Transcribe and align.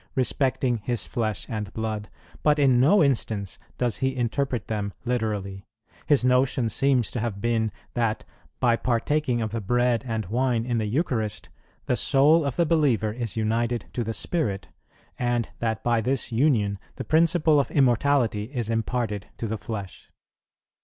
respecting 0.15 0.77
His 0.77 1.05
flesh 1.05 1.45
and 1.47 1.71
blood; 1.75 2.09
but 2.41 2.57
in 2.57 2.79
no 2.79 3.03
instance 3.03 3.59
does 3.77 3.97
he 3.97 4.15
interpret 4.15 4.65
them 4.67 4.93
literally.... 5.05 5.63
His 6.07 6.25
notion 6.25 6.69
seems 6.69 7.11
to 7.11 7.19
have 7.19 7.39
been 7.39 7.71
that, 7.93 8.25
by 8.59 8.77
partaking 8.77 9.43
of 9.43 9.51
the 9.51 9.61
bread 9.61 10.03
and 10.07 10.25
wine 10.25 10.65
in 10.65 10.79
the 10.79 10.87
Eucharist, 10.87 11.49
the 11.85 11.95
soul 11.95 12.43
of 12.45 12.55
the 12.55 12.65
believer 12.65 13.13
is 13.13 13.37
united 13.37 13.85
to 13.93 14.03
the 14.03 14.11
Spirit, 14.11 14.69
and 15.19 15.49
that 15.59 15.83
by 15.83 16.01
this 16.01 16.31
union 16.31 16.79
the 16.95 17.03
principle 17.05 17.59
of 17.59 17.69
immortality 17.69 18.45
is 18.45 18.71
imparted 18.71 19.27
to 19.37 19.45
the 19.45 19.59
flesh." 19.59 20.09